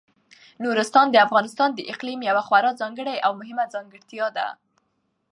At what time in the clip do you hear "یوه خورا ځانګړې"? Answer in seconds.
2.29-3.15